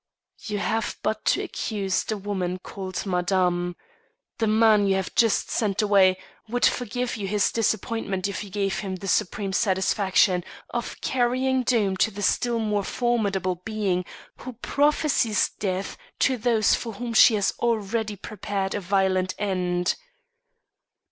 [0.39, 3.75] "You have but to accuse the woman called Madame.
[4.39, 6.17] The man you have just sent away
[6.49, 11.97] would forgive you his disappointment if you gave him the supreme satisfaction of carrying doom
[11.97, 14.03] to the still more formidable being
[14.37, 19.97] who prophesies death to those for whom she has already prepared a violent end."